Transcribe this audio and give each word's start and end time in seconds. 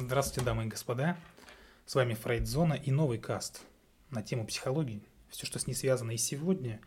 Здравствуйте, 0.00 0.46
дамы 0.46 0.64
и 0.64 0.68
господа. 0.68 1.16
С 1.84 1.96
вами 1.96 2.14
Фрейдзона 2.14 2.74
и 2.74 2.92
новый 2.92 3.18
каст 3.18 3.62
на 4.10 4.22
тему 4.22 4.46
психологии. 4.46 5.02
Все, 5.28 5.44
что 5.44 5.58
с 5.58 5.66
ней 5.66 5.74
связано. 5.74 6.12
И 6.12 6.16
сегодня 6.16 6.80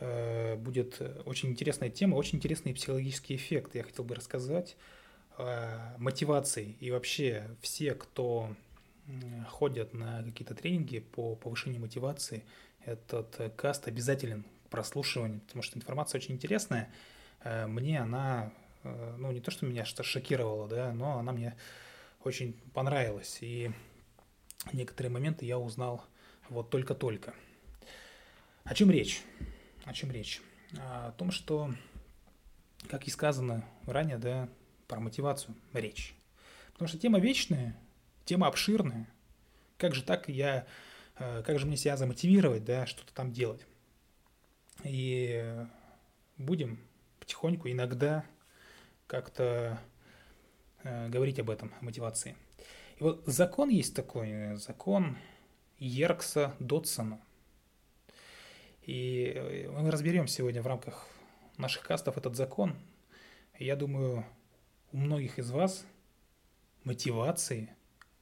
э, 0.00 0.56
будет 0.56 1.00
очень 1.24 1.50
интересная 1.50 1.88
тема, 1.88 2.16
очень 2.16 2.38
интересный 2.38 2.74
психологический 2.74 3.36
эффект. 3.36 3.76
Я 3.76 3.84
хотел 3.84 4.04
бы 4.04 4.16
рассказать 4.16 4.76
о 5.38 5.94
мотивации. 5.98 6.76
И 6.80 6.90
вообще 6.90 7.48
все, 7.60 7.94
кто 7.94 8.52
ходят 9.48 9.94
на 9.94 10.24
какие-то 10.24 10.56
тренинги 10.56 10.98
по 10.98 11.36
повышению 11.36 11.80
мотивации, 11.80 12.44
этот 12.84 13.52
каст 13.54 13.86
обязателен 13.86 14.44
к 14.64 14.70
прослушиванию, 14.70 15.42
потому 15.42 15.62
что 15.62 15.78
информация 15.78 16.18
очень 16.18 16.34
интересная. 16.34 16.90
Э, 17.44 17.68
мне 17.68 18.00
она, 18.00 18.50
э, 18.82 19.14
ну 19.16 19.30
не 19.30 19.40
то, 19.40 19.52
что 19.52 19.64
меня 19.64 19.84
что 19.84 20.02
шокировала, 20.02 20.66
да, 20.66 20.92
но 20.92 21.20
она 21.20 21.30
мне 21.30 21.54
очень 22.26 22.54
понравилось. 22.74 23.38
И 23.40 23.70
некоторые 24.72 25.12
моменты 25.12 25.44
я 25.44 25.58
узнал 25.58 26.04
вот 26.48 26.70
только-только. 26.70 27.34
О 28.64 28.74
чем 28.74 28.90
речь? 28.90 29.22
О 29.84 29.92
чем 29.92 30.10
речь? 30.10 30.42
О 30.78 31.12
том, 31.12 31.30
что, 31.30 31.72
как 32.88 33.06
и 33.06 33.10
сказано 33.10 33.64
ранее, 33.84 34.18
да, 34.18 34.48
про 34.88 34.98
мотивацию 34.98 35.54
речь. 35.72 36.14
Потому 36.72 36.88
что 36.88 36.98
тема 36.98 37.20
вечная, 37.20 37.76
тема 38.24 38.48
обширная. 38.48 39.08
Как 39.78 39.94
же 39.94 40.02
так 40.02 40.28
я, 40.28 40.66
э, 41.18 41.42
как 41.44 41.58
же 41.58 41.66
мне 41.66 41.76
себя 41.76 41.96
замотивировать, 41.96 42.64
да, 42.64 42.86
что-то 42.86 43.14
там 43.14 43.32
делать? 43.32 43.66
И 44.82 45.64
будем 46.38 46.80
потихоньку, 47.20 47.70
иногда 47.70 48.24
как-то 49.06 49.80
говорить 51.08 51.38
об 51.38 51.50
этом, 51.50 51.72
о 51.80 51.84
мотивации. 51.84 52.36
И 52.98 53.02
вот 53.02 53.22
закон 53.26 53.68
есть 53.68 53.94
такой, 53.94 54.30
э, 54.30 54.56
закон 54.56 55.18
Еркса 55.78 56.54
Дотсона. 56.58 57.20
И 58.82 59.32
э, 59.34 59.68
мы 59.70 59.90
разберем 59.90 60.26
сегодня 60.26 60.62
в 60.62 60.66
рамках 60.66 61.06
наших 61.58 61.82
кастов 61.82 62.16
этот 62.16 62.36
закон. 62.36 62.76
Я 63.58 63.76
думаю, 63.76 64.24
у 64.92 64.96
многих 64.96 65.38
из 65.38 65.50
вас 65.50 65.84
мотивации 66.84 67.70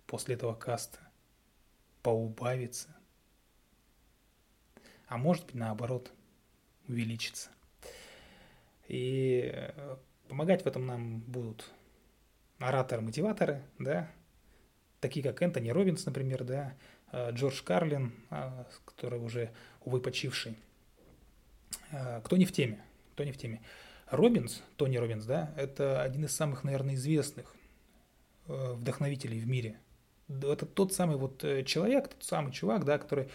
после 0.07 0.35
этого 0.35 0.55
каста 0.55 0.98
поубавится. 2.03 2.97
А 5.07 5.17
может 5.19 5.47
быть, 5.47 5.55
наоборот, 5.55 6.12
увеличится. 6.89 7.51
И 8.89 9.73
помогать 10.29 10.65
в 10.65 10.67
этом 10.67 10.87
нам 10.87 11.20
будут 11.20 11.70
ораторы-мотиваторы, 12.69 13.62
да, 13.79 14.11
такие 15.01 15.23
как 15.23 15.43
Энтони 15.43 15.70
Робинс, 15.70 16.07
например, 16.07 16.45
да, 16.45 16.75
э, 17.12 17.31
Джордж 17.33 17.62
Карлин, 17.62 18.15
а, 18.31 18.67
который 18.84 19.19
уже, 19.19 19.51
увы, 19.84 20.01
почивший. 20.01 20.57
Э, 21.91 22.20
кто 22.25 22.37
не 22.37 22.45
в 22.45 22.53
теме? 22.53 22.83
Кто 23.12 23.25
не 23.25 23.33
в 23.33 23.37
теме? 23.37 23.61
Робинс, 24.11 24.62
Тони 24.77 24.97
Робинс, 24.97 25.25
да, 25.25 25.53
это 25.57 26.03
один 26.03 26.25
из 26.25 26.35
самых, 26.35 26.65
наверное, 26.65 26.95
известных 26.95 27.55
э, 28.47 28.73
вдохновителей 28.73 29.41
в 29.41 29.47
мире. 29.47 29.79
Это 30.29 30.65
тот 30.65 30.95
самый 30.95 31.17
вот 31.17 31.45
человек, 31.67 32.09
тот 32.09 32.25
самый 32.25 32.53
чувак, 32.53 32.85
да, 32.85 32.97
который 32.98 33.29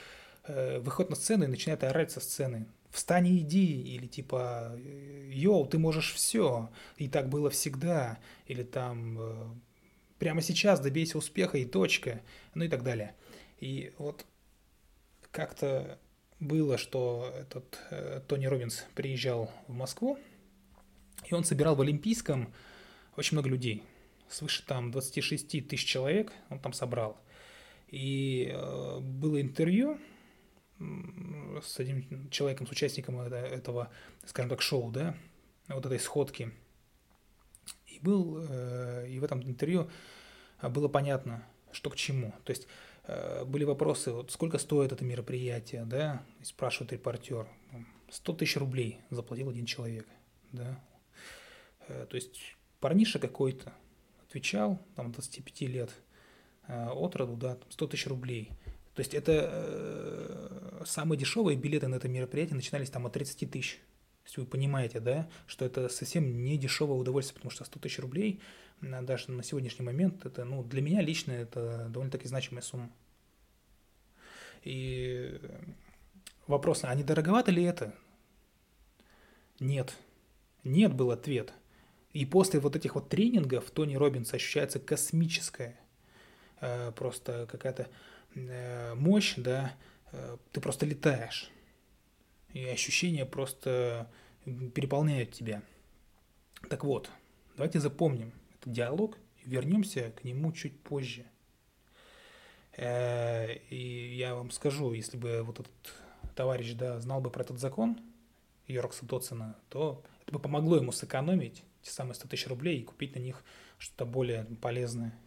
выходит 0.47 1.11
на 1.11 1.16
сцену 1.16 1.44
и 1.44 1.47
начинает 1.47 1.83
орать 1.83 2.09
со 2.09 2.19
сцены 2.19 2.66
встань 2.91 3.27
и 3.27 3.39
иди, 3.39 3.81
или 3.81 4.07
типа, 4.07 4.77
йоу, 5.29 5.65
ты 5.65 5.77
можешь 5.77 6.13
все, 6.13 6.69
и 6.97 7.07
так 7.07 7.29
было 7.29 7.49
всегда, 7.49 8.19
или 8.47 8.63
там, 8.63 9.17
э, 9.19 9.47
прямо 10.17 10.41
сейчас 10.41 10.79
добейся 10.79 11.17
успеха 11.17 11.57
и 11.57 11.65
точка, 11.65 12.21
ну 12.55 12.63
и 12.63 12.67
так 12.67 12.83
далее. 12.83 13.15
И 13.59 13.94
вот 13.97 14.25
как-то 15.31 15.99
было, 16.39 16.78
что 16.78 17.33
этот 17.38 17.79
э, 17.91 18.22
Тони 18.28 18.45
Робинс 18.45 18.85
приезжал 18.95 19.51
в 19.67 19.73
Москву, 19.73 20.17
и 21.25 21.33
он 21.33 21.44
собирал 21.44 21.75
в 21.75 21.81
Олимпийском 21.81 22.53
очень 23.16 23.35
много 23.35 23.49
людей, 23.49 23.83
свыше 24.29 24.63
там 24.66 24.91
26 24.91 25.67
тысяч 25.67 25.85
человек 25.85 26.31
он 26.49 26.59
там 26.59 26.73
собрал. 26.73 27.19
И 27.89 28.51
э, 28.51 28.99
было 28.99 29.41
интервью, 29.41 29.99
с 31.62 31.79
одним 31.79 32.29
человеком, 32.29 32.67
с 32.67 32.72
участником 32.72 33.19
этого, 33.19 33.90
скажем 34.25 34.50
так, 34.50 34.62
шоу, 34.62 34.91
да, 34.91 35.16
вот 35.67 35.85
этой 35.85 36.00
сходки. 36.00 36.51
И 37.88 38.00
был, 38.00 38.45
э, 38.47 39.07
и 39.09 39.19
в 39.19 39.23
этом 39.23 39.44
интервью 39.44 39.90
было 40.62 40.88
понятно, 40.88 41.45
что 41.72 41.90
к 41.90 41.95
чему. 41.95 42.34
То 42.45 42.51
есть 42.51 42.67
э, 43.03 43.44
были 43.45 43.66
вопросы, 43.66 44.12
вот 44.12 44.31
сколько 44.31 44.57
стоит 44.57 44.91
это 44.91 45.03
мероприятие, 45.03 45.85
да, 45.85 46.23
и 46.40 46.45
спрашивает 46.45 46.94
репортер. 46.94 47.47
100 48.09 48.34
тысяч 48.34 48.57
рублей 48.57 49.01
заплатил 49.09 49.50
один 49.50 49.66
человек, 49.66 50.07
да. 50.51 50.79
Э, 51.88 52.07
то 52.09 52.16
есть 52.16 52.56
парниша 52.79 53.19
какой-то 53.19 53.73
отвечал, 54.28 54.79
там, 54.96 55.11
25 55.11 55.61
лет 55.61 55.91
от 56.67 57.16
роду, 57.16 57.35
да, 57.35 57.57
100 57.69 57.88
тысяч 57.88 58.07
рублей– 58.07 58.51
то 59.00 59.01
есть 59.01 59.13
это 59.13 59.50
э, 59.50 60.69
самые 60.85 61.17
дешевые 61.17 61.57
билеты 61.57 61.88
на 61.88 61.95
это 61.95 62.07
мероприятие 62.07 62.56
начинались 62.56 62.90
там 62.90 63.06
от 63.06 63.13
30 63.13 63.50
тысяч. 63.50 63.79
То 64.23 64.25
есть 64.25 64.38
вы 64.38 64.45
понимаете, 64.45 65.00
да, 65.00 65.29
что 65.47 65.66
это 65.66 65.90
совсем 65.90 66.44
не 66.44 66.57
дешевое 66.57 66.97
удовольствие, 66.97 67.35
потому 67.35 67.51
что 67.51 67.66
100 67.66 67.79
тысяч 67.79 68.00
рублей 68.00 68.41
даже 68.81 69.31
на 69.31 69.44
сегодняшний 69.44 69.85
момент, 69.85 70.25
это, 70.25 70.45
ну, 70.45 70.63
для 70.63 70.81
меня 70.81 71.01
лично 71.01 71.34
это 71.34 71.88
довольно-таки 71.90 72.28
значимая 72.28 72.62
сумма. 72.62 72.90
И 74.63 75.40
вопрос, 76.47 76.84
а 76.84 76.96
не 76.96 77.03
дороговато 77.03 77.51
ли 77.51 77.63
это? 77.63 77.94
Нет. 79.59 79.97
Нет 80.63 80.94
был 80.94 81.11
ответ. 81.11 81.53
И 82.13 82.25
после 82.25 82.59
вот 82.59 82.75
этих 82.75 82.96
вот 82.96 83.09
тренингов 83.09 83.69
Тони 83.72 83.96
Робинс 83.96 84.34
ощущается 84.34 84.79
космическая, 84.79 85.78
э, 86.61 86.91
просто 86.94 87.47
какая-то 87.51 87.90
Э, 88.35 88.94
мощь, 88.96 89.34
да, 89.38 89.73
ты 90.52 90.62
просто 90.62 90.86
летаешь. 90.86 91.52
И 92.53 92.66
ощущения 92.66 93.25
просто 93.25 94.09
переполняют 94.44 95.31
тебя. 95.31 95.62
Так 96.70 96.84
вот, 96.84 97.09
давайте 97.56 97.80
запомним 97.80 98.34
этот 98.59 98.74
диалог 98.74 99.18
и 99.44 99.50
вернемся 99.50 100.12
к 100.12 100.24
нему 100.24 100.52
чуть 100.52 100.80
позже. 100.81 101.25
Э, 102.75 103.56
и 103.70 104.16
я 104.16 104.36
вам 104.36 104.52
скажу, 104.52 104.94
если 104.94 105.18
бы 105.18 105.44
вот 105.44 105.59
этот 105.59 105.94
товарищ 106.36 106.74
да, 106.74 107.00
знал 107.00 107.22
бы 107.22 107.30
про 107.30 107.44
этот 107.44 107.59
закон 107.59 108.00
Йоркса 108.68 109.06
Дотсона, 109.06 109.56
то 109.70 110.03
это 110.22 110.31
бы 110.31 110.40
помогло 110.40 110.78
ему 110.78 110.91
сэкономить 110.91 111.64
те 111.81 111.91
самые 111.91 112.16
100 112.16 112.28
тысяч 112.28 112.47
рублей 112.47 112.80
и 112.80 112.84
купить 112.84 113.16
на 113.16 113.20
них 113.20 113.44
что-то 113.78 114.06
более 114.06 114.46
полезное, 114.62 115.18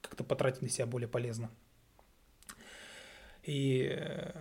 как-то 0.00 0.24
потратить 0.24 0.62
на 0.62 0.68
себя 0.68 0.86
более 0.86 1.08
полезно. 1.08 1.50
И 3.42 3.88
э, 3.90 4.32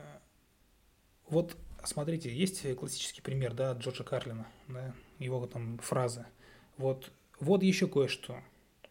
вот 1.29 1.55
смотрите, 1.83 2.33
есть 2.33 2.75
классический 2.75 3.21
пример, 3.21 3.53
да, 3.53 3.73
Джорджа 3.73 4.03
Карлина, 4.03 4.47
да, 4.67 4.93
его 5.19 5.45
там 5.47 5.77
фраза. 5.79 6.27
Вот, 6.77 7.11
вот 7.39 7.63
еще 7.63 7.88
кое-что, 7.88 8.41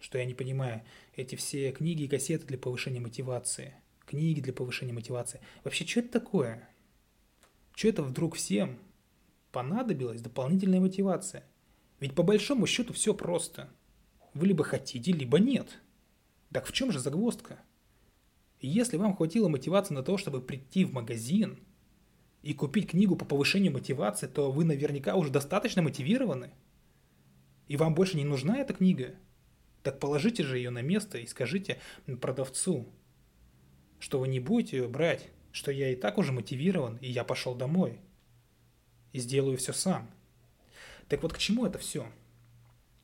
что 0.01 0.19
я 0.19 0.25
не 0.25 0.35
понимаю. 0.35 0.83
Эти 1.15 1.35
все 1.35 1.73
книги 1.73 2.03
и 2.03 2.09
кассеты 2.09 2.47
для 2.47 2.59
повышения 2.59 3.01
мотивации. 3.01 3.75
Книги 4.07 4.41
для 4.41 4.53
повышения 4.53 4.93
мотивации. 4.93 5.41
Вообще, 5.65 5.87
что 5.87 6.01
это 6.01 6.21
такое? 6.21 6.69
Что 7.75 7.89
это 7.89 8.03
вдруг 8.03 8.37
всем 8.37 8.79
понадобилась 9.53 10.21
дополнительная 10.21 10.81
мотивация? 10.81 11.45
Ведь 12.01 12.15
по 12.15 12.23
большому 12.23 12.67
счету 12.67 12.93
все 12.93 13.13
просто. 13.13 13.69
Вы 14.35 14.49
либо 14.49 14.65
хотите, 14.65 15.13
либо 15.13 15.39
нет. 15.39 15.79
Так 16.53 16.67
в 16.67 16.73
чем 16.73 16.93
же 16.93 17.01
загвоздка? 17.01 17.59
Если 18.61 18.97
вам 18.97 19.15
хватило 19.17 19.49
мотивации 19.49 19.95
на 19.95 20.03
то, 20.03 20.17
чтобы 20.19 20.41
прийти 20.41 20.85
в 20.85 20.93
магазин 20.93 21.59
и 22.43 22.55
купить 22.55 22.91
книгу 22.91 23.15
по 23.15 23.25
повышению 23.25 23.73
мотивации, 23.73 24.27
то 24.27 24.51
вы 24.51 24.65
наверняка 24.65 25.15
уже 25.15 25.31
достаточно 25.31 25.83
мотивированы. 25.83 26.51
И 27.69 27.77
вам 27.77 27.95
больше 27.95 28.17
не 28.17 28.25
нужна 28.25 28.59
эта 28.59 28.75
книга. 28.75 29.15
Так 29.83 30.01
положите 30.01 30.43
же 30.43 30.57
ее 30.57 30.71
на 30.71 30.83
место 30.83 31.19
и 31.19 31.27
скажите 31.27 31.79
продавцу, 32.21 32.89
что 34.01 34.19
вы 34.19 34.27
не 34.29 34.41
будете 34.41 34.79
ее 34.79 34.89
брать, 34.89 35.29
что 35.53 35.71
я 35.71 35.93
и 35.93 35.97
так 35.97 36.19
уже 36.19 36.33
мотивирован, 36.33 36.97
и 36.97 37.09
я 37.09 37.23
пошел 37.23 37.55
домой. 37.55 38.01
И 39.13 39.21
сделаю 39.21 39.57
все 39.57 39.73
сам. 39.73 40.11
Так 41.09 41.23
вот 41.23 41.33
к 41.33 41.39
чему 41.39 41.65
это 41.65 41.79
все? 41.79 42.11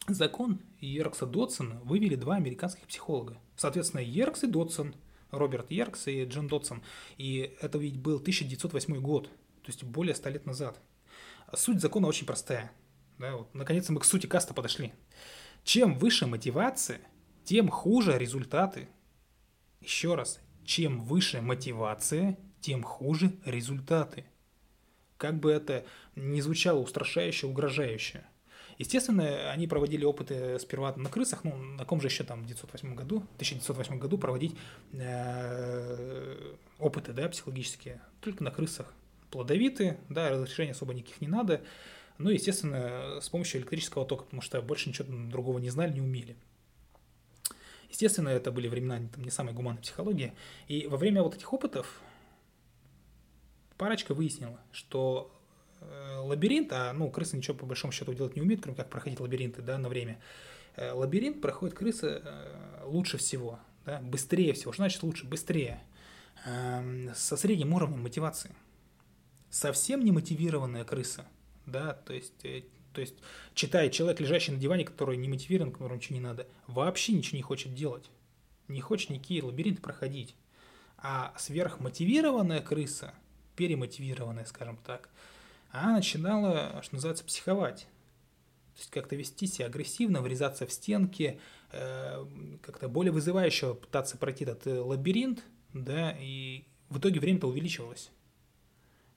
Закон 0.09 0.61
Йеркса 0.81 1.27
Дотсона 1.27 1.81
вывели 1.85 2.17
два 2.17 2.37
американских 2.37 2.87
психолога. 2.87 3.39
Соответственно, 3.57 4.01
Йеркс 4.01 4.43
и 4.43 4.49
Дотсон– 4.49 4.97
Роберт 5.39 5.71
Еркс 5.71 6.07
и 6.09 6.25
Джон 6.25 6.49
Дотсон. 6.49 6.83
И 7.17 7.57
это 7.61 7.79
ведь 7.79 7.99
был 7.99 8.17
1908 8.17 9.01
год, 9.01 9.25
то 9.25 9.69
есть 9.69 9.85
более 9.85 10.15
100 10.15 10.29
лет 10.31 10.47
назад. 10.47 10.81
Суть 11.55 11.81
закона 11.81 12.09
очень 12.09 12.27
простая. 12.27 12.73
Да, 13.19 13.37
вот, 13.37 13.55
наконец-то 13.55 13.93
мы 13.93 14.01
к 14.01 14.05
сути 14.05 14.27
каста 14.27 14.55
подошли. 14.55 14.93
Чем 15.63 15.95
выше 15.95 16.27
мотивация, 16.27 17.01
тем 17.45 17.69
хуже 17.69 18.19
результаты. 18.19 18.89
Еще 19.81 20.15
раз, 20.15 20.41
чем 20.65 21.01
выше 21.01 21.41
мотивация, 21.41 22.39
тем 22.61 22.83
хуже 22.83 23.39
результаты. 23.45 24.25
Как 25.17 25.39
бы 25.39 25.53
это 25.53 25.87
ни 26.17 26.41
звучало 26.41 26.81
устрашающе, 26.81 27.47
угрожающе. 27.47 28.25
Естественно, 28.79 29.51
они 29.51 29.67
проводили 29.67 30.05
опыты 30.05 30.59
сперва 30.59 30.95
на 30.97 31.09
крысах, 31.09 31.45
ну, 31.45 31.55
на 31.57 31.85
ком 31.85 32.01
же 32.01 32.09
еще 32.09 32.25
там 32.25 32.41
в 32.41 32.45
1908 32.45 32.95
году, 32.95 33.19
1908 33.37 33.99
году 33.99 34.19
проводить 34.19 34.57
э, 34.93 36.55
опыты, 36.79 37.13
да, 37.13 37.29
психологические, 37.29 38.01
только 38.21 38.43
на 38.43 38.51
крысах. 38.51 38.93
Плодовитые, 39.31 39.99
да, 40.09 40.31
разрешений 40.31 40.73
особо 40.73 40.95
никаких 40.95 41.21
не 41.21 41.29
надо. 41.29 41.63
Ну, 42.19 42.31
естественно, 42.31 43.21
с 43.21 43.29
помощью 43.29 43.61
электрического 43.61 44.05
тока, 44.05 44.25
потому 44.25 44.43
что 44.43 44.61
больше 44.63 44.89
ничего 44.89 45.09
другого 45.31 45.59
не 45.59 45.71
знали, 45.71 45.93
не 45.93 46.01
умели. 46.01 46.37
Естественно, 47.91 48.29
это 48.29 48.51
были 48.51 48.67
времена 48.69 49.01
там, 49.13 49.25
не 49.25 49.31
самой 49.31 49.55
гуманной 49.55 49.81
психологии. 49.81 50.33
И 50.67 50.87
во 50.87 50.97
время 50.97 51.23
вот 51.23 51.37
этих 51.37 51.53
опытов 51.53 52.01
парочка 53.77 54.15
выяснила, 54.15 54.61
что 54.73 55.33
лабиринт, 56.25 56.73
а 56.73 56.93
ну 56.93 57.11
крысы 57.11 57.37
ничего 57.37 57.57
по 57.57 57.67
большому 57.67 57.93
счету 57.93 58.13
делать 58.15 58.37
не 58.37 58.43
умеют, 58.43 58.63
кроме 58.63 58.77
как 58.77 58.91
проходить 58.91 59.21
лабиринты 59.21 59.63
да, 59.63 59.79
на 59.79 59.89
время. 59.89 60.21
Э, 60.77 60.93
лабиринт 60.93 61.41
проходит 61.41 61.75
крысы 61.75 62.23
э, 62.25 62.83
лучше 62.85 63.19
всего, 63.19 63.59
да, 63.85 64.01
быстрее 64.01 64.53
всего. 64.53 64.73
Что 64.73 64.83
значит 64.83 65.03
лучше? 65.03 65.27
Быстрее. 65.27 65.83
Э, 66.47 67.13
со 67.15 67.37
средним 67.37 67.75
уровнем 67.75 68.03
мотивации. 68.03 68.55
Совсем 69.51 70.05
не 70.05 70.11
мотивированная 70.13 70.85
крыса, 70.85 71.27
да, 71.67 71.93
то 71.93 72.13
есть 72.13 72.45
э, 72.45 72.65
то 72.95 73.01
есть 73.01 73.15
читает 73.55 73.93
человек, 73.93 74.21
лежащий 74.21 74.53
на 74.53 74.59
диване, 74.59 74.85
который 74.85 75.17
не 75.17 75.29
мотивирован, 75.29 75.73
которому 75.73 75.97
ничего 75.97 76.15
не 76.15 76.23
надо, 76.23 76.47
вообще 76.69 77.13
ничего 77.13 77.37
не 77.37 77.43
хочет 77.43 77.75
делать. 77.75 78.09
Не 78.69 78.81
хочет 78.81 79.11
никакие 79.11 79.43
лабиринты 79.43 79.83
проходить. 79.83 80.35
А 80.97 81.35
сверхмотивированная 81.37 82.61
крыса, 82.61 83.13
перемотивированная, 83.57 84.45
скажем 84.45 84.79
так, 84.79 85.11
она 85.83 85.95
начинала, 85.95 86.81
что 86.83 86.95
называется, 86.95 87.25
психовать. 87.25 87.89
То 88.75 88.81
есть 88.81 88.91
как-то 88.91 89.17
вести 89.17 89.47
себя 89.47 89.67
агрессивно, 89.67 90.21
врезаться 90.21 90.67
в 90.67 90.73
стенки, 90.73 91.41
э, 91.71 92.25
как-то 92.63 92.89
более 92.89 93.13
вызывающего 93.13 93.75
пытаться 93.75 94.17
пройти 94.17 94.45
этот 94.45 94.67
э, 94.67 94.81
лабиринт, 94.81 95.45
да, 95.73 96.17
и 96.19 96.65
в 96.89 96.99
итоге 96.99 97.21
время-то 97.21 97.47
увеличивалось 97.47 98.11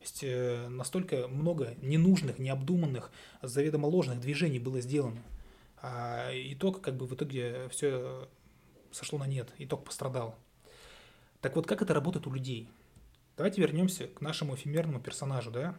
есть 0.07 0.23
э, 0.23 0.67
настолько 0.69 1.27
много 1.27 1.75
ненужных, 1.81 2.39
необдуманных, 2.39 3.11
заведомо 3.41 3.87
ложных 3.87 4.19
движений 4.19 4.59
было 4.59 4.79
сделано. 4.79 5.21
А 5.81 6.31
итог, 6.33 6.81
как 6.81 6.95
бы 6.95 7.05
в 7.05 7.13
итоге 7.13 7.67
все 7.69 8.27
сошло 8.91 9.19
на 9.19 9.27
нет, 9.27 9.53
итог 9.57 9.83
пострадал. 9.83 10.35
Так 11.41 11.55
вот, 11.55 11.67
как 11.67 11.81
это 11.81 11.93
работает 11.93 12.25
у 12.25 12.33
людей? 12.33 12.67
Давайте 13.35 13.61
вернемся 13.61 14.07
к 14.07 14.21
нашему 14.21 14.55
эфемерному 14.55 14.99
персонажу, 14.99 15.51
да, 15.51 15.75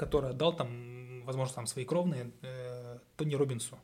который 0.00 0.30
отдал 0.30 0.56
там, 0.56 1.22
возможно, 1.26 1.56
там 1.56 1.66
свои 1.66 1.84
кровные 1.84 2.30
э, 2.40 2.98
Тони 3.18 3.34
Робинсу. 3.34 3.78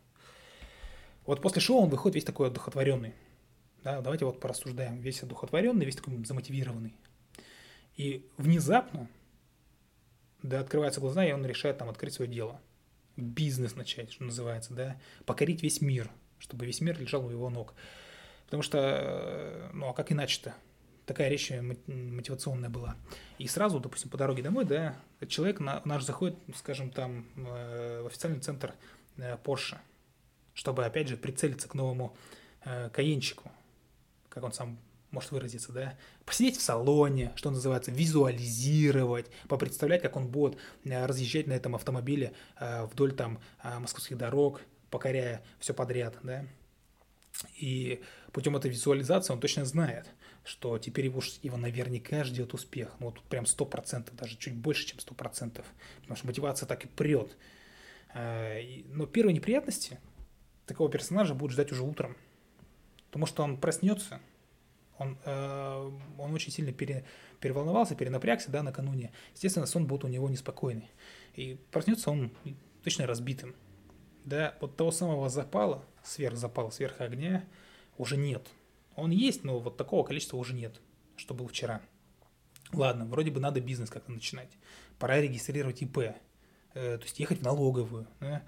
Вот 1.27 1.43
после 1.43 1.61
шоу 1.61 1.83
он 1.83 1.91
выходит 1.91 2.15
весь 2.15 2.25
такой 2.25 2.49
одухотворенный. 2.49 3.13
Да, 3.85 4.01
давайте 4.01 4.25
вот 4.25 4.41
порассуждаем. 4.41 4.99
Весь 4.99 5.23
одухотворенный, 5.23 5.85
весь 5.85 5.97
такой 5.97 6.25
замотивированный. 6.25 6.97
И 7.97 8.27
внезапно 8.39 9.11
да, 10.43 10.61
открываются 10.61 11.03
глаза, 11.03 11.23
и 11.23 11.33
он 11.33 11.45
решает 11.45 11.77
там 11.77 11.91
открыть 11.91 12.15
свое 12.15 12.31
дело. 12.31 12.63
Бизнес 13.17 13.75
начать, 13.77 14.11
что 14.11 14.25
называется, 14.25 14.73
да, 14.73 14.99
покорить 15.27 15.63
весь 15.63 15.83
мир, 15.83 16.11
чтобы 16.39 16.65
весь 16.65 16.81
мир 16.81 16.99
лежал 16.99 17.27
у 17.27 17.31
его 17.31 17.51
ног. 17.51 17.75
Потому 18.47 18.63
что, 18.63 18.79
э, 18.79 19.71
ну 19.75 19.91
а 19.91 19.93
как 19.93 20.13
иначе-то? 20.13 20.55
Такая 21.07 21.29
речь 21.29 21.51
мотивационная 21.87 22.69
была. 22.69 22.97
И 23.39 23.47
сразу, 23.47 23.81
допустим, 23.81 24.11
по 24.11 24.19
дороге 24.19 24.43
домой, 24.43 24.65
да, 24.65 24.97
человек 25.29 25.61
наш 25.61 26.03
заходит, 26.03 26.37
скажем, 26.55 26.91
там 26.91 27.27
э, 27.37 28.03
в 28.03 28.07
официальный 28.07 28.41
центр 28.41 28.75
э, 29.17 29.37
Porsche, 29.43 29.79
чтобы, 30.53 30.85
опять 30.85 31.09
же, 31.09 31.17
прицелиться 31.17 31.69
к 31.69 31.75
новому 31.75 32.17
Каенчику, 32.93 33.53
как 34.29 34.43
он 34.43 34.53
сам 34.53 34.77
может 35.17 35.31
выразиться, 35.31 35.73
да, 35.73 35.97
посидеть 36.25 36.59
в 36.59 36.63
салоне, 36.63 37.33
что 37.37 37.51
называется, 37.51 37.91
визуализировать, 37.91 39.27
попредставлять, 39.49 40.03
как 40.03 40.17
он 40.17 40.29
будет 40.29 40.59
э, 40.85 41.07
разъезжать 41.07 41.47
на 41.47 41.55
этом 41.55 41.75
автомобиле 41.75 42.33
э, 42.59 42.85
вдоль 42.85 43.13
там 43.13 43.41
э, 43.63 43.79
московских 43.79 44.19
дорог, 44.19 44.61
покоряя 44.91 45.43
все 45.59 45.73
подряд, 45.75 46.19
да. 46.23 46.45
И 47.59 48.03
путем 48.33 48.57
этой 48.57 48.71
визуализации 48.71 49.33
он 49.33 49.41
точно 49.41 49.65
знает, 49.65 50.07
что 50.47 50.79
теперь 50.79 51.07
его, 51.07 51.21
его 51.43 51.57
наверняка 51.57 52.23
ждет 52.23 52.55
успех. 52.55 52.95
Ну, 53.01 53.07
вот 53.07 53.21
прям 53.23 53.45
100%, 53.45 54.15
даже 54.15 54.37
чуть 54.37 54.55
больше, 54.55 54.87
чем 54.87 54.99
100%. 54.99 55.65
Потому 56.03 56.17
что 56.17 56.27
мотивация 56.27 56.69
так 56.69 56.85
и 56.85 56.89
прет. 56.89 57.37
Но 58.15 59.07
первые 59.07 59.35
неприятности 59.35 59.99
такого 60.65 60.89
персонажа 60.89 61.35
будут 61.35 61.53
ждать 61.53 61.73
уже 61.73 61.83
утром. 61.83 62.17
Потому 63.09 63.27
что 63.27 63.43
он 63.43 63.59
проснется, 63.59 64.21
он, 64.99 65.19
э, 65.25 65.91
он 66.19 66.33
очень 66.33 66.53
сильно 66.53 66.73
пере, 66.73 67.05
переволновался, 67.41 67.97
перенапрягся, 67.97 68.51
да, 68.51 68.63
накануне. 68.63 69.13
Естественно, 69.35 69.67
сон 69.67 69.87
будет 69.87 70.05
у 70.05 70.09
него 70.09 70.31
неспокойный. 70.31 70.91
И 71.35 71.59
проснется 71.71 72.11
он 72.11 72.31
точно 72.85 73.07
разбитым. 73.07 73.57
Да, 74.25 74.57
вот 74.61 74.77
того 74.77 74.93
самого 74.93 75.29
запала, 75.29 75.85
сверхзапала, 76.05 76.71
сверх 76.71 77.01
огня 77.01 77.45
уже 77.99 78.17
нет. 78.17 78.47
Он 78.97 79.11
есть, 79.11 79.45
но 79.45 79.59
вот 79.61 79.77
такого 79.77 80.05
количества 80.05 80.37
уже 80.37 80.55
нет, 80.55 80.81
что 81.17 81.35
был 81.35 81.47
вчера. 81.47 81.83
Ладно, 82.73 83.05
вроде 83.07 83.31
бы 83.31 83.41
надо 83.41 83.61
бизнес 83.61 83.91
как-то 83.91 84.11
начинать. 84.11 84.51
Пора 84.99 85.21
регистрировать 85.21 85.83
ИП, 85.83 85.99
э, 85.99 86.15
то 86.73 87.03
есть 87.03 87.21
ехать 87.21 87.39
в 87.39 87.43
налоговую. 87.43 88.09
Да? 88.21 88.43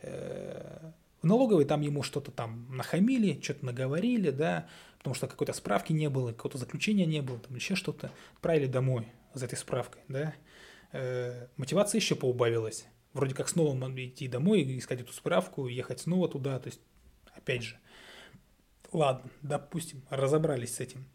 Э, 0.00 0.92
в 1.22 1.26
налоговой 1.26 1.64
там 1.64 1.80
ему 1.80 2.02
что-то 2.02 2.32
там 2.32 2.66
нахамили, 2.76 3.40
что-то 3.40 3.64
наговорили, 3.64 4.30
да, 4.30 4.68
потому 4.98 5.14
что 5.14 5.28
какой-то 5.28 5.52
справки 5.52 5.92
не 5.92 6.10
было, 6.10 6.32
какого-то 6.32 6.58
заключения 6.58 7.06
не 7.06 7.22
было, 7.22 7.38
там 7.38 7.54
еще 7.54 7.76
что-то. 7.76 8.10
Отправили 8.34 8.66
домой 8.66 9.06
за 9.32 9.46
этой 9.46 9.56
справкой, 9.56 10.02
да. 10.08 10.34
Э, 10.92 11.46
мотивация 11.56 12.00
еще 12.00 12.16
поубавилась. 12.16 12.86
Вроде 13.12 13.34
как 13.34 13.48
снова 13.48 13.74
идти 14.04 14.26
домой, 14.26 14.78
искать 14.78 15.00
эту 15.00 15.12
справку, 15.12 15.68
ехать 15.68 16.00
снова 16.00 16.28
туда, 16.28 16.58
то 16.58 16.68
есть, 16.68 16.80
опять 17.36 17.62
же. 17.62 17.78
Ладно, 18.92 19.30
допустим, 19.40 20.02
разобрались 20.10 20.74
с 20.74 20.80
этим. 20.80 21.06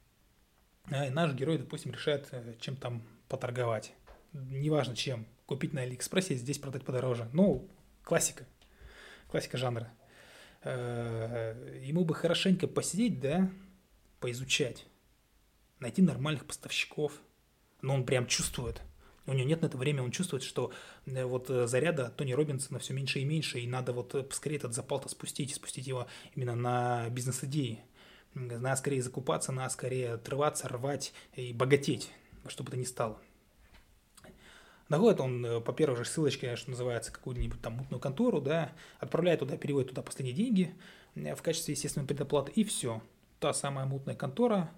А, 0.90 1.06
и 1.06 1.10
наш 1.12 1.34
герой, 1.34 1.60
допустим, 1.60 1.92
решает, 1.92 2.28
э, 2.32 2.56
чем 2.60 2.76
там 2.76 3.04
поторговать. 3.30 3.94
Неважно 4.34 4.96
чем. 4.96 5.28
Купить 5.46 5.74
на 5.74 5.82
Алиэкспрессе, 5.82 6.36
здесь 6.36 6.58
продать 6.58 6.84
подороже. 6.84 7.30
Ну, 7.34 7.70
классика. 8.04 8.46
Классика 9.30 9.58
жанра. 9.58 9.92
Э, 10.64 11.82
ему 11.84 12.04
бы 12.04 12.16
хорошенько 12.16 12.68
посидеть, 12.68 13.20
да, 13.20 13.50
поизучать, 14.20 14.88
найти 15.80 16.02
нормальных 16.02 16.46
поставщиков. 16.46 17.14
Но 17.82 17.94
он 17.94 18.06
прям 18.06 18.26
чувствует, 18.26 18.82
у 19.28 19.34
него 19.34 19.48
нет 19.48 19.62
на 19.62 19.68
это 19.68 19.78
времени, 19.78 20.02
он 20.02 20.12
чувствует, 20.12 20.44
что 20.44 20.72
э, 21.06 21.26
вот 21.26 21.50
э, 21.50 21.68
заряда 21.68 22.12
Тони 22.16 22.34
Робинсона 22.34 22.80
все 22.80 22.94
меньше 22.94 23.20
и 23.20 23.26
меньше, 23.26 23.60
и 23.60 23.68
надо 23.68 23.94
вот 23.94 24.28
скорее 24.32 24.58
этот 24.58 24.74
запал-то 24.74 25.10
спустить, 25.10 25.54
спустить 25.54 25.86
его 25.86 26.08
именно 26.36 26.56
на 26.56 27.10
бизнес-идеи. 27.10 27.82
Надо 28.34 28.76
скорее 28.76 29.02
закупаться, 29.02 29.52
надо 29.52 29.70
скорее 29.70 30.14
отрываться, 30.14 30.68
рвать 30.68 31.14
и 31.36 31.54
богатеть, 31.54 32.12
чтобы 32.48 32.70
это 32.70 32.78
ни 32.78 32.84
стало. 32.84 33.20
Находит 34.90 35.20
он 35.20 35.46
э, 35.46 35.60
по 35.60 35.74
первой 35.74 35.98
же 35.98 36.06
ссылочке, 36.06 36.56
что 36.56 36.70
называется, 36.70 37.12
какую-нибудь 37.12 37.62
там 37.62 37.74
мутную 37.74 38.00
контору, 38.00 38.40
да, 38.40 38.72
отправляет 39.00 39.40
туда, 39.40 39.58
переводит 39.58 39.90
туда 39.90 40.02
последние 40.02 40.36
деньги 40.36 40.74
э, 41.16 41.36
в 41.36 41.42
качестве 41.42 41.74
естественной 41.74 42.08
предоплаты, 42.08 42.52
и 42.54 42.64
все. 42.64 43.02
Та 43.40 43.54
самая 43.54 43.86
мутная 43.86 44.16
контора, 44.16 44.72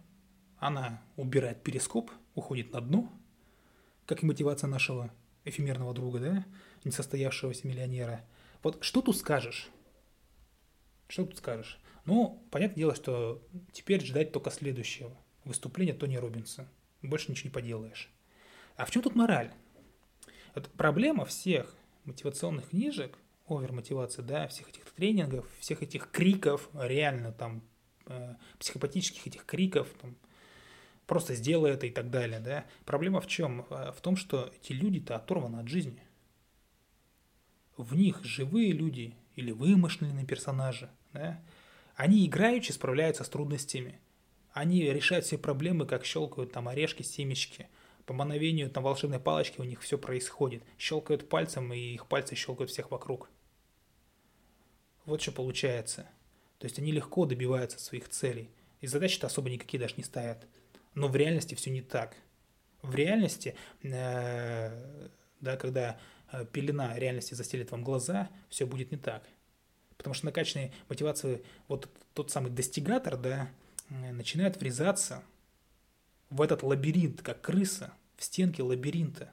она 0.58 1.02
убирает 1.16 1.62
перископ, 1.62 2.10
уходит 2.34 2.74
на 2.74 2.82
дно, 2.82 3.10
как 4.10 4.24
и 4.24 4.26
мотивация 4.26 4.68
нашего 4.68 5.14
эфемерного 5.46 5.94
друга, 5.94 6.20
да, 6.20 6.46
несостоявшегося 6.84 7.68
миллионера. 7.68 8.26
Вот 8.64 8.80
что 8.84 9.04
тут 9.04 9.16
скажешь? 9.16 9.70
Что 11.08 11.28
тут 11.28 11.38
скажешь? 11.38 11.80
Ну, 12.06 12.44
понятное 12.50 12.78
дело, 12.78 12.96
что 12.96 13.48
теперь 13.72 14.04
ждать 14.04 14.32
только 14.32 14.50
следующего 14.50 15.16
выступления 15.46 15.94
Тони 15.94 16.16
Робинса. 16.16 16.68
Больше 17.04 17.30
ничего 17.30 17.50
не 17.50 17.54
поделаешь. 17.54 18.10
А 18.78 18.86
в 18.86 18.90
чем 18.90 19.04
тут 19.04 19.14
мораль? 19.14 19.54
Это 20.56 20.72
проблема 20.72 21.24
всех 21.26 21.76
мотивационных 22.06 22.70
книжек, 22.70 23.16
овер-мотивации, 23.46 24.24
да, 24.24 24.48
всех 24.48 24.70
этих 24.70 24.86
тренингов, 24.86 25.46
всех 25.60 25.84
этих 25.84 26.10
криков, 26.10 26.68
реально 26.74 27.32
там 27.32 27.62
э, 28.08 28.34
психопатических 28.58 29.28
этих 29.28 29.46
криков, 29.46 29.88
там, 30.02 30.16
просто 31.10 31.34
сделай 31.34 31.72
это 31.72 31.88
и 31.88 31.90
так 31.90 32.12
далее, 32.12 32.40
да. 32.40 32.66
Проблема 32.86 33.20
в 33.20 33.28
чем? 33.28 33.66
Э, 33.72 33.92
в 33.92 34.00
том, 34.00 34.16
что 34.16 34.54
эти 34.56 34.74
люди-то 34.74 35.16
оторваны 35.16 35.60
от 35.60 35.68
жизни. 35.68 36.04
В 37.76 37.96
них 37.96 38.24
живые 38.24 38.72
люди 38.72 39.16
или 39.36 39.52
вымышленные 39.52 40.26
персонажи, 40.26 40.90
да, 41.12 41.42
Они 41.96 42.26
играючи 42.26 42.72
справляются 42.72 43.24
с 43.24 43.30
трудностями. 43.30 44.00
Они 44.54 44.82
решают 44.82 45.26
все 45.26 45.38
проблемы, 45.38 45.86
как 45.86 46.06
щелкают 46.06 46.52
там 46.52 46.68
орешки, 46.68 47.02
семечки. 47.02 47.68
По 48.06 48.14
мановению 48.14 48.70
там 48.70 48.84
волшебной 48.84 49.20
палочки 49.20 49.60
у 49.60 49.64
них 49.64 49.82
все 49.82 49.98
происходит. 49.98 50.64
Щелкают 50.78 51.28
пальцем, 51.28 51.74
и 51.74 51.80
их 51.80 52.06
пальцы 52.06 52.36
щелкают 52.36 52.70
всех 52.70 52.92
вокруг. 52.92 53.30
Вот 55.06 55.22
что 55.22 55.32
получается. 55.32 56.08
То 56.60 56.66
есть 56.66 56.78
они 56.78 56.92
легко 56.92 57.26
добиваются 57.26 57.80
своих 57.80 58.10
целей. 58.10 58.50
И 58.82 58.88
задачи-то 58.88 59.28
особо 59.28 59.50
никакие 59.50 59.80
даже 59.80 59.96
не 59.98 60.04
ставят. 60.04 60.48
Но 61.00 61.08
в 61.08 61.16
реальности 61.16 61.56
все 61.56 61.70
не 61.70 61.82
так. 61.82 62.18
В 62.82 62.94
реальности, 62.94 63.56
э, 63.84 65.08
да, 65.40 65.56
когда 65.56 65.98
э, 66.34 66.46
пелена 66.52 67.00
реальности 67.00 67.36
застелит 67.36 67.72
вам 67.72 67.86
глаза, 67.86 68.30
все 68.50 68.66
будет 68.66 68.92
не 68.92 68.98
так. 68.98 69.24
Потому 69.96 70.14
что 70.14 70.26
накачанные 70.26 70.74
мотивации, 70.90 71.42
вот 71.70 71.90
тот 72.14 72.32
самый 72.32 72.52
достигатор, 72.52 73.16
да, 73.16 73.48
э, 73.90 74.12
начинает 74.12 74.60
врезаться 74.60 75.24
в 76.30 76.42
этот 76.42 76.64
лабиринт, 76.64 77.22
как 77.22 77.40
крыса, 77.40 77.94
в 78.18 78.24
стенки 78.26 78.60
лабиринта. 78.60 79.32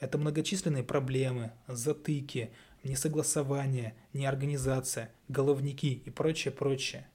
Это 0.00 0.18
многочисленные 0.18 0.82
проблемы, 0.82 1.52
затыки, 1.68 2.50
несогласование, 2.82 3.94
неорганизация, 4.12 5.14
головники 5.28 6.02
и 6.04 6.10
прочее, 6.10 6.50
прочее. 6.50 7.08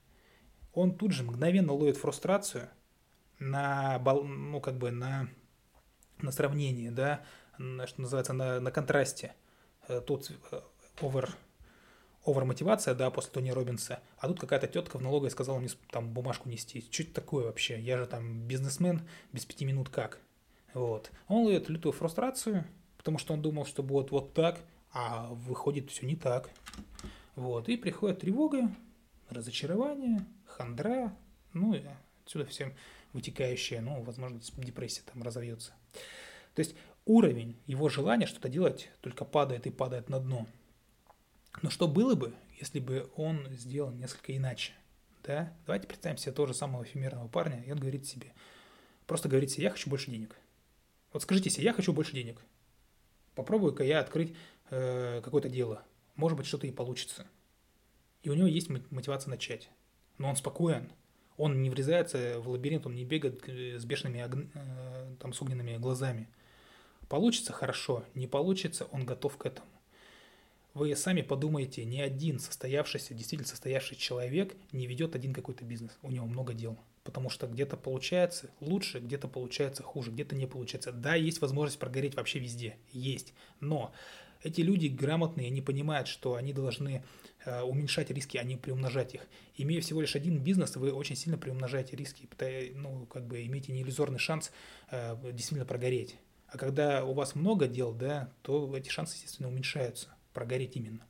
Он 0.71 0.95
тут 0.95 1.11
же 1.11 1.23
мгновенно 1.23 1.73
ловит 1.73 1.97
фрустрацию 1.97 2.69
на, 3.41 3.99
ну, 3.99 4.61
как 4.61 4.77
бы 4.77 4.91
на, 4.91 5.27
на 6.19 6.31
сравнении, 6.31 6.89
да, 6.89 7.23
на, 7.57 7.87
что 7.87 8.01
называется, 8.01 8.33
на, 8.33 8.59
на 8.59 8.71
контрасте. 8.71 9.33
Э, 9.87 9.99
тут 9.99 10.31
овер 11.01 11.35
овер 12.23 12.45
мотивация, 12.45 12.93
да, 12.93 13.09
после 13.09 13.31
Тони 13.31 13.49
Робинса, 13.49 13.99
а 14.19 14.27
тут 14.27 14.39
какая-то 14.39 14.67
тетка 14.67 14.97
в 14.97 15.01
налоговой 15.01 15.31
сказала 15.31 15.57
мне 15.57 15.69
там 15.89 16.13
бумажку 16.13 16.49
нести. 16.49 16.85
Что 16.91 17.03
это 17.03 17.13
такое 17.13 17.45
вообще? 17.45 17.79
Я 17.79 17.97
же 17.97 18.05
там 18.05 18.47
бизнесмен, 18.47 19.01
без 19.33 19.45
пяти 19.45 19.65
минут 19.65 19.89
как? 19.89 20.19
Вот. 20.73 21.11
Он 21.27 21.45
ловит 21.45 21.67
лютую 21.67 21.93
фрустрацию, 21.93 22.65
потому 22.97 23.17
что 23.17 23.33
он 23.33 23.41
думал, 23.41 23.65
что 23.65 23.81
будет 23.81 24.11
вот 24.11 24.33
так, 24.33 24.59
а 24.93 25.27
выходит 25.31 25.89
все 25.89 26.05
не 26.05 26.15
так. 26.15 26.51
Вот. 27.35 27.67
И 27.69 27.75
приходит 27.75 28.19
тревога, 28.19 28.69
разочарование, 29.29 30.25
хандра, 30.45 31.15
ну 31.53 31.73
и 31.73 31.81
отсюда 32.23 32.45
всем 32.45 32.73
вытекающая, 33.13 33.81
ну, 33.81 34.01
возможно, 34.03 34.39
депрессия 34.57 35.01
там 35.11 35.23
разовьется. 35.23 35.73
То 36.55 36.59
есть 36.61 36.75
уровень 37.05 37.57
его 37.65 37.89
желания 37.89 38.27
что-то 38.27 38.49
делать 38.49 38.89
только 39.01 39.25
падает 39.25 39.67
и 39.67 39.71
падает 39.71 40.09
на 40.09 40.19
дно– 40.19 40.47
но 41.61 41.69
что 41.69 41.87
было 41.87 42.15
бы, 42.15 42.33
если 42.59 42.79
бы 42.79 43.11
он 43.15 43.47
сделал 43.51 43.91
несколько 43.91 44.35
иначе? 44.35 44.73
Да? 45.23 45.53
Давайте 45.65 45.87
представим 45.87 46.17
себе 46.17 46.31
того 46.31 46.47
же 46.47 46.53
самого 46.53 46.83
эфемерного 46.83 47.27
парня, 47.27 47.61
и 47.63 47.71
он 47.71 47.77
говорит 47.77 48.07
себе, 48.07 48.33
просто 49.05 49.29
говорит 49.29 49.51
себе, 49.51 49.65
я 49.65 49.69
хочу 49.69 49.89
больше 49.89 50.09
денег. 50.09 50.35
Вот 51.13 51.23
скажите 51.23 51.49
себе, 51.49 51.65
я 51.65 51.73
хочу 51.73 51.93
больше 51.93 52.13
денег. 52.13 52.41
Попробую-ка 53.35 53.83
я 53.83 53.99
открыть 53.99 54.35
э, 54.69 55.21
какое-то 55.23 55.49
дело. 55.49 55.83
Может 56.15 56.37
быть, 56.37 56.47
что-то 56.47 56.67
и 56.67 56.71
получится. 56.71 57.27
И 58.23 58.29
у 58.29 58.33
него 58.33 58.47
есть 58.47 58.69
мотивация 58.69 59.29
начать. 59.29 59.69
Но 60.17 60.29
он 60.29 60.35
спокоен. 60.35 60.91
Он 61.41 61.63
не 61.63 61.71
врезается 61.71 62.39
в 62.39 62.49
лабиринт, 62.49 62.85
он 62.85 62.93
не 62.93 63.03
бегает 63.03 63.49
э, 63.49 63.79
с 63.79 63.83
бешеными, 63.83 64.19
э, 64.19 65.15
там, 65.19 65.33
с 65.33 65.41
огненными 65.41 65.77
глазами. 65.77 66.27
Получится 67.09 67.51
хорошо, 67.51 68.03
не 68.13 68.27
получится, 68.27 68.85
он 68.91 69.07
готов 69.07 69.37
к 69.37 69.47
этому. 69.47 69.67
Вы 70.75 70.95
сами 70.95 71.23
подумайте, 71.23 71.83
ни 71.83 71.99
один 71.99 72.37
состоявшийся, 72.37 73.15
действительно 73.15 73.49
состоявший 73.49 73.97
человек 73.97 74.55
не 74.71 74.85
ведет 74.85 75.15
один 75.15 75.33
какой-то 75.33 75.65
бизнес. 75.65 75.97
У 76.03 76.11
него 76.11 76.27
много 76.27 76.53
дел. 76.53 76.77
Потому 77.03 77.31
что 77.31 77.47
где-то 77.47 77.75
получается 77.75 78.51
лучше, 78.59 78.99
где-то 78.99 79.27
получается 79.27 79.81
хуже, 79.81 80.11
где-то 80.11 80.35
не 80.35 80.45
получается. 80.45 80.91
Да, 80.91 81.15
есть 81.15 81.41
возможность 81.41 81.79
прогореть 81.79 82.13
вообще 82.13 82.37
везде. 82.37 82.77
Есть. 82.91 83.33
Но 83.59 83.91
эти 84.43 84.61
люди 84.61 84.87
грамотные, 84.87 85.47
они 85.47 85.61
понимают, 85.61 86.07
что 86.07 86.35
они 86.35 86.53
должны 86.53 87.03
э, 87.45 87.61
уменьшать 87.61 88.09
риски, 88.11 88.37
а 88.37 88.43
не 88.43 88.57
приумножать 88.57 89.15
их. 89.15 89.27
Имея 89.55 89.81
всего 89.81 90.01
лишь 90.01 90.15
один 90.15 90.39
бизнес, 90.39 90.75
вы 90.75 90.91
очень 90.91 91.15
сильно 91.15 91.37
приумножаете 91.37 91.95
риски, 91.95 92.29
ну, 92.75 93.05
как 93.05 93.25
бы 93.25 93.45
имеете 93.45 93.71
неиллюзорный 93.71 94.19
шанс 94.19 94.51
э, 94.89 95.15
действительно 95.31 95.65
прогореть. 95.65 96.15
А 96.47 96.57
когда 96.57 97.05
у 97.05 97.13
вас 97.13 97.35
много 97.35 97.67
дел, 97.67 97.93
да, 97.93 98.31
то 98.41 98.75
эти 98.75 98.89
шансы, 98.89 99.15
естественно, 99.15 99.49
уменьшаются 99.49 100.09
прогореть 100.33 100.75
именно. 100.75 101.05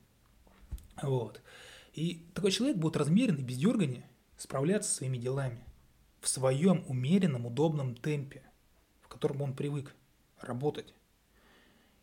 Вот. 1.01 1.41
И 1.93 2.25
такой 2.33 2.51
человек 2.51 2.77
будет 2.77 2.95
размеренный, 2.95 3.43
без 3.43 3.57
дергания, 3.57 4.05
справляться 4.37 4.89
со 4.89 4.97
своими 4.97 5.17
делами 5.17 5.65
в 6.21 6.27
своем 6.27 6.85
умеренном, 6.87 7.47
удобном 7.47 7.95
темпе, 7.95 8.43
в 9.01 9.07
котором 9.07 9.41
он 9.41 9.55
привык 9.55 9.95
работать. 10.39 10.93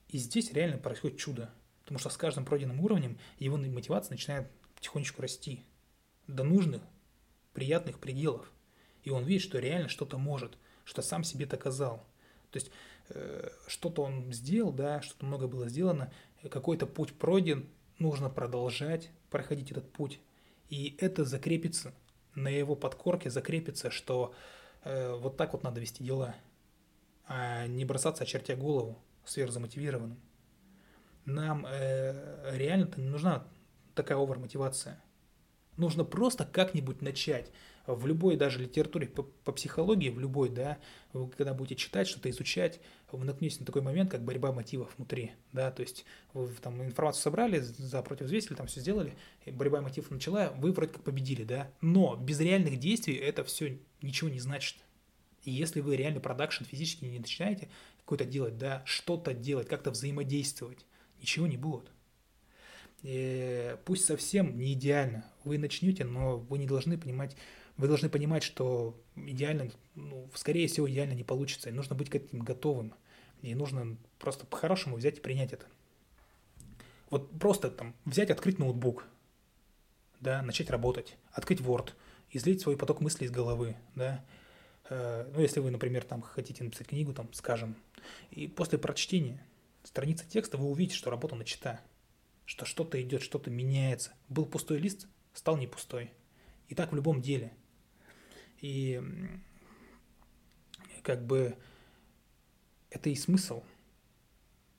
И 0.08 0.18
здесь 0.18 0.52
реально 0.52 0.78
происходит 0.78 1.18
чудо, 1.18 1.50
потому 1.84 1.98
что 1.98 2.08
с 2.08 2.16
каждым 2.16 2.44
пройденным 2.44 2.80
уровнем 2.80 3.18
его 3.38 3.56
мотивация 3.56 4.14
начинает 4.14 4.48
потихонечку 4.74 5.22
расти 5.22 5.64
до 6.26 6.44
нужных, 6.44 6.82
приятных 7.52 7.98
пределов. 7.98 8.50
И 9.04 9.10
он 9.10 9.24
видит, 9.24 9.42
что 9.42 9.58
реально 9.58 9.88
что-то 9.88 10.18
может, 10.18 10.56
что 10.84 11.02
сам 11.02 11.24
себе 11.24 11.46
доказал. 11.46 12.06
То 12.50 12.56
есть 12.58 12.70
э, 13.10 13.50
что-то 13.66 14.02
он 14.02 14.32
сделал, 14.32 14.72
да, 14.72 15.02
что-то 15.02 15.26
много 15.26 15.46
было 15.46 15.68
сделано, 15.68 16.12
какой-то 16.50 16.86
путь 16.86 17.12
пройден, 17.12 17.68
нужно 17.98 18.30
продолжать 18.30 19.10
проходить 19.30 19.70
этот 19.70 19.90
путь. 19.92 20.20
И 20.70 20.96
это 20.98 21.24
закрепится, 21.24 21.92
на 22.34 22.48
его 22.48 22.76
подкорке 22.76 23.30
закрепится, 23.30 23.90
что 23.90 24.34
э, 24.84 25.14
вот 25.14 25.36
так 25.36 25.52
вот 25.52 25.62
надо 25.62 25.80
вести 25.80 26.04
дела, 26.04 26.34
а 27.26 27.66
не 27.66 27.84
бросаться, 27.84 28.24
очертя 28.24 28.56
голову, 28.56 28.98
сверхзамотивированным. 29.28 30.18
Нам 31.24 31.66
э, 31.66 32.56
реально-то 32.56 33.00
не 33.00 33.08
нужна 33.08 33.46
такая 33.94 34.18
овер-мотивация. 34.18 35.02
Нужно 35.76 36.04
просто 36.04 36.44
как-нибудь 36.44 37.02
начать 37.02 37.52
в 37.94 38.06
любой 38.06 38.36
даже 38.36 38.60
литературе 38.60 39.06
по, 39.06 39.22
по 39.22 39.52
психологии, 39.52 40.10
в 40.10 40.20
любой, 40.20 40.50
да, 40.50 40.78
вы 41.12 41.28
когда 41.30 41.54
будете 41.54 41.76
читать, 41.76 42.06
что-то 42.06 42.28
изучать, 42.30 42.80
вы 43.10 43.24
наткнетесь 43.24 43.60
на 43.60 43.66
такой 43.66 43.82
момент, 43.82 44.10
как 44.10 44.22
борьба 44.22 44.52
мотивов 44.52 44.94
внутри, 44.96 45.32
да, 45.52 45.70
то 45.70 45.82
есть 45.82 46.04
вы 46.34 46.48
там 46.60 46.82
информацию 46.82 47.22
собрали, 47.22 47.60
за 47.60 48.02
против 48.02 48.26
взвесили, 48.26 48.54
там 48.54 48.66
все 48.66 48.80
сделали, 48.80 49.14
борьба 49.46 49.80
мотивов 49.80 50.10
начала, 50.10 50.50
вы 50.56 50.72
вроде 50.72 50.92
как 50.92 51.02
победили, 51.02 51.44
да, 51.44 51.70
но 51.80 52.16
без 52.16 52.40
реальных 52.40 52.78
действий 52.78 53.14
это 53.14 53.44
все 53.44 53.78
ничего 54.02 54.28
не 54.28 54.40
значит. 54.40 54.76
И 55.48 55.50
если 55.50 55.80
вы 55.80 55.96
реально 55.96 56.20
продакшн 56.20 56.64
физически 56.64 57.06
не 57.06 57.18
начинаете 57.18 57.68
какой-то 58.00 58.24
делать, 58.24 58.58
да, 58.58 58.82
что-то 58.84 59.32
делать, 59.32 59.68
как-то 59.68 59.90
взаимодействовать, 59.90 60.84
ничего 61.20 61.46
не 61.46 61.56
будет. 61.56 61.90
И 63.02 63.76
пусть 63.84 64.04
совсем 64.04 64.58
не 64.58 64.74
идеально, 64.74 65.24
вы 65.44 65.56
начнете, 65.58 66.04
но 66.04 66.38
вы 66.38 66.58
не 66.58 66.66
должны 66.66 66.98
понимать 66.98 67.36
вы 67.78 67.86
должны 67.86 68.08
понимать, 68.08 68.42
что 68.42 69.00
идеально, 69.14 69.70
ну, 69.94 70.28
скорее 70.34 70.66
всего, 70.66 70.90
идеально 70.90 71.12
не 71.12 71.22
получится. 71.22 71.70
И 71.70 71.72
нужно 71.72 71.94
быть 71.94 72.10
к 72.10 72.16
этим 72.16 72.40
готовым. 72.40 72.92
И 73.40 73.54
нужно 73.54 73.96
просто 74.18 74.46
по-хорошему 74.46 74.96
взять 74.96 75.18
и 75.18 75.20
принять 75.20 75.52
это. 75.52 75.64
Вот 77.08 77.30
просто 77.38 77.70
там 77.70 77.94
взять, 78.04 78.30
открыть 78.30 78.58
ноутбук, 78.58 79.06
да, 80.20 80.42
начать 80.42 80.70
работать, 80.70 81.16
открыть 81.30 81.60
Word, 81.60 81.92
излить 82.32 82.60
свой 82.60 82.76
поток 82.76 83.00
мыслей 83.00 83.28
из 83.28 83.30
головы, 83.30 83.76
да. 83.94 84.24
Э, 84.90 85.30
ну, 85.34 85.40
если 85.40 85.60
вы, 85.60 85.70
например, 85.70 86.04
там 86.04 86.22
хотите 86.22 86.64
написать 86.64 86.88
книгу, 86.88 87.12
там, 87.12 87.32
скажем, 87.32 87.76
и 88.30 88.48
после 88.48 88.78
прочтения 88.78 89.44
страницы 89.82 90.26
текста 90.28 90.56
вы 90.56 90.68
увидите, 90.68 90.96
что 90.96 91.10
работа 91.10 91.34
начата, 91.34 91.80
что 92.44 92.64
что-то 92.64 93.00
идет, 93.00 93.22
что-то 93.22 93.50
меняется. 93.50 94.12
Был 94.28 94.46
пустой 94.46 94.78
лист, 94.78 95.06
стал 95.32 95.56
не 95.56 95.66
пустой. 95.66 96.12
И 96.68 96.74
так 96.74 96.92
в 96.92 96.96
любом 96.96 97.22
деле– 97.22 97.52
и 98.60 99.00
как 101.02 101.24
бы 101.24 101.56
это 102.90 103.10
и 103.10 103.14
смысл 103.14 103.62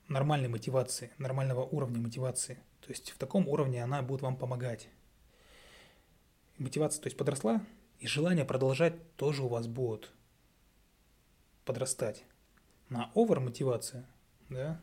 нормальной 0.08 0.48
мотивации, 0.48 1.10
нормального 1.18 1.64
уровня 1.64 2.00
мотивации. 2.00 2.58
То 2.80 2.90
есть 2.90 3.10
в 3.10 3.18
таком 3.18 3.48
уровне 3.48 3.82
она 3.82 4.02
будет 4.02 4.22
вам 4.22 4.36
помогать. 4.36 4.88
Мотивация, 6.58 7.00
то 7.02 7.06
есть 7.06 7.16
подросла, 7.16 7.64
и 8.00 8.06
желание 8.06 8.44
продолжать 8.44 9.14
тоже 9.16 9.42
у 9.42 9.48
вас 9.48 9.66
будет 9.66 10.10
подрастать. 11.64 12.24
На 12.88 13.12
овер 13.14 13.38
мотивация, 13.40 14.04
да, 14.48 14.80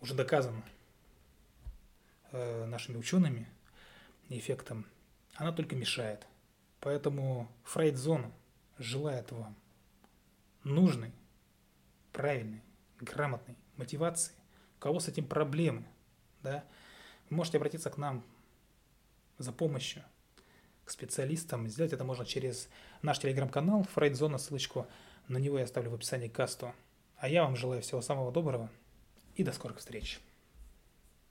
уже 0.00 0.14
доказано 0.14 0.62
э, 2.32 2.66
нашими 2.66 2.98
учеными 2.98 3.48
эффектом, 4.28 4.84
она 5.36 5.52
только 5.52 5.76
мешает. 5.76 6.26
Поэтому 6.80 7.50
Фрейдзона 7.62 8.30
желает 8.78 9.32
вам 9.32 9.56
нужной, 10.64 11.12
правильной, 12.12 12.62
грамотной 13.00 13.56
мотивации. 13.76 14.34
У 14.76 14.80
кого 14.80 15.00
с 15.00 15.08
этим 15.08 15.26
проблемы, 15.26 15.86
да, 16.42 16.64
вы 17.30 17.36
можете 17.36 17.56
обратиться 17.56 17.90
к 17.90 17.96
нам 17.96 18.22
за 19.38 19.52
помощью. 19.52 20.04
К 20.84 20.90
специалистам. 20.90 21.68
Сделать 21.68 21.92
это 21.92 22.04
можно 22.04 22.24
через 22.24 22.68
наш 23.02 23.18
телеграм-канал 23.18 23.86
Фрейдзона, 23.94 24.38
ссылочку 24.38 24.86
на 25.28 25.38
него 25.38 25.58
я 25.58 25.64
оставлю 25.64 25.90
в 25.90 25.94
описании 25.94 26.28
к 26.28 26.32
касту. 26.32 26.72
А 27.16 27.28
я 27.28 27.44
вам 27.44 27.56
желаю 27.56 27.82
всего 27.82 28.02
самого 28.02 28.30
доброго 28.32 28.70
и 29.36 29.44
до 29.44 29.52
скорых 29.52 29.78
встреч. 29.78 30.20